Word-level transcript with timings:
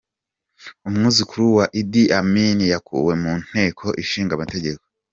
Umwuzukuru 0.87 1.43
wa 1.57 1.65
Idi 1.81 2.03
Amin 2.19 2.57
yakuwe 2.73 3.13
mu 3.23 3.33
nteko 3.45 3.85
ishinga 4.03 4.31
amategeko. 4.35 4.83